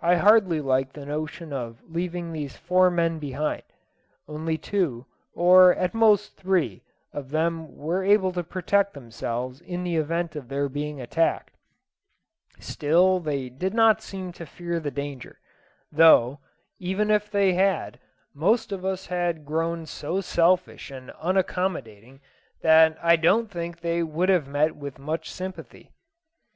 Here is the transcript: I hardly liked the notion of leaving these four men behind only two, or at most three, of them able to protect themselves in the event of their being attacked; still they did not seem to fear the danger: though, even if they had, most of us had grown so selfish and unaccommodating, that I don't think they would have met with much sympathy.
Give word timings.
I 0.00 0.16
hardly 0.16 0.60
liked 0.60 0.94
the 0.94 1.06
notion 1.06 1.52
of 1.52 1.80
leaving 1.86 2.32
these 2.32 2.56
four 2.56 2.90
men 2.90 3.20
behind 3.20 3.62
only 4.26 4.58
two, 4.58 5.06
or 5.32 5.76
at 5.76 5.94
most 5.94 6.36
three, 6.36 6.82
of 7.12 7.30
them 7.30 7.76
able 7.88 8.32
to 8.32 8.42
protect 8.42 8.94
themselves 8.94 9.60
in 9.60 9.84
the 9.84 9.94
event 9.94 10.34
of 10.34 10.48
their 10.48 10.68
being 10.68 11.00
attacked; 11.00 11.52
still 12.58 13.20
they 13.20 13.48
did 13.48 13.72
not 13.72 14.02
seem 14.02 14.32
to 14.32 14.44
fear 14.44 14.80
the 14.80 14.90
danger: 14.90 15.38
though, 15.92 16.40
even 16.80 17.08
if 17.08 17.30
they 17.30 17.52
had, 17.54 18.00
most 18.34 18.72
of 18.72 18.84
us 18.84 19.06
had 19.06 19.44
grown 19.44 19.86
so 19.86 20.20
selfish 20.20 20.90
and 20.90 21.12
unaccommodating, 21.22 22.18
that 22.60 22.98
I 23.00 23.14
don't 23.14 23.48
think 23.48 23.78
they 23.78 24.02
would 24.02 24.30
have 24.30 24.48
met 24.48 24.74
with 24.74 24.98
much 24.98 25.30
sympathy. 25.30 25.92